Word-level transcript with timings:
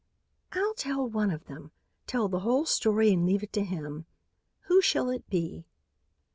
"I'll 0.53 0.73
tell 0.73 1.07
one 1.07 1.29
of 1.29 1.45
them; 1.45 1.69
tell 2.07 2.27
the 2.27 2.39
whole 2.39 2.65
story 2.65 3.13
and 3.13 3.23
leave 3.23 3.43
it 3.43 3.53
to 3.53 3.63
him. 3.63 4.07
Who 4.61 4.81
shall 4.81 5.11
it 5.11 5.29
be?" 5.29 5.67